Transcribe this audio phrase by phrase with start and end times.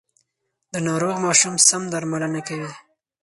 [0.73, 2.71] د ناروغ ماشوم سم درملنه کوي.